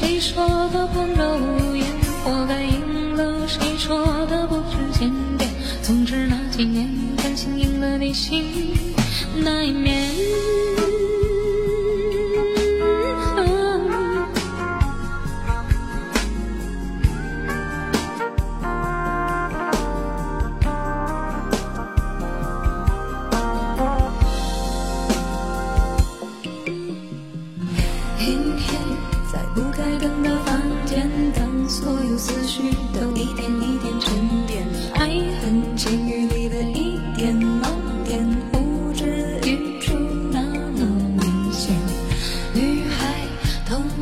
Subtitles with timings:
[0.00, 1.84] 谁说的温柔无言，
[2.22, 5.50] 活该应了谁说的不知检点。
[5.82, 8.44] 总之那几年，感情赢了你心
[9.42, 10.08] 那一面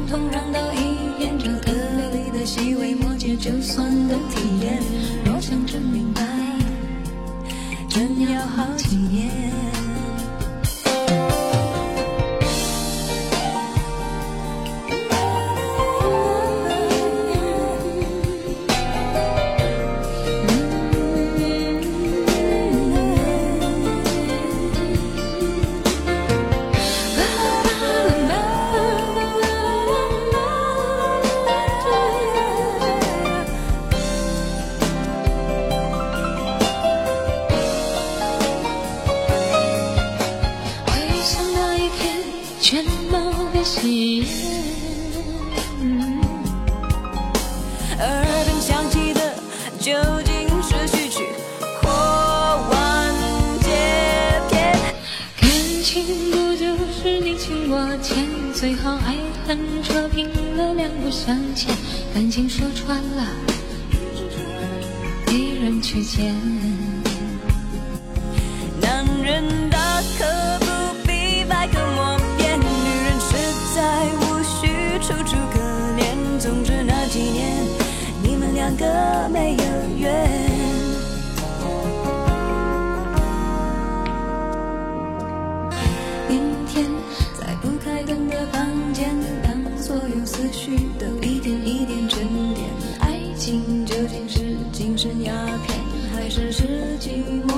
[0.09, 1.73] 统统让到一眼，这个
[2.13, 5.26] 里的细微末节，就算都体验。
[47.99, 49.21] 耳边响起的
[49.79, 49.93] 究
[50.25, 51.25] 竟是序曲
[51.81, 51.89] 或
[52.71, 53.15] 完
[53.61, 53.71] 结
[54.51, 54.55] 篇？
[55.41, 55.49] 感
[55.85, 55.95] 情
[56.33, 58.27] 不就是你情我欠？
[58.53, 59.15] 最好爱
[59.47, 61.73] 恨扯平了，两不相欠。
[62.13, 63.25] 感情说穿了，
[65.31, 66.35] 一人去捡。
[68.81, 70.66] 男人大可
[78.77, 79.65] 个没有
[79.99, 80.07] 缘。
[86.29, 86.85] 阴天，
[87.39, 89.09] 在不开灯的房间，
[89.43, 92.23] 当所有思绪都一点一点沉
[92.55, 92.69] 淀，
[93.01, 95.33] 爱情究竟是精神鸦
[95.67, 95.79] 片，
[96.15, 96.65] 还是是
[97.01, 97.55] 寂寞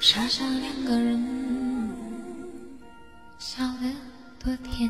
[0.00, 1.20] 傻傻两个人，
[3.38, 3.92] 笑得
[4.42, 4.88] 多甜。